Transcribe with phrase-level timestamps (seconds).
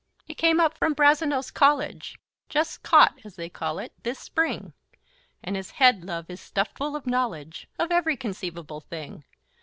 [0.25, 2.17] He came up from Brazenose College,
[2.49, 4.73] Just caught, as they call it, this spring;
[5.43, 9.23] And his head, love, is stuffed full of knowledge Of every conceivable thing.